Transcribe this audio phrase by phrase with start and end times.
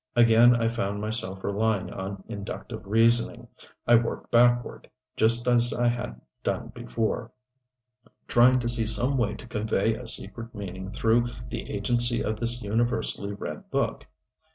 [0.15, 3.47] Again I found myself relying on inductive reasoning.
[3.85, 7.29] I worked backward, just as I had done before,
[8.27, 12.63] trying to see some way to convey a secret meaning through the agency of this
[12.63, 14.07] universally read book.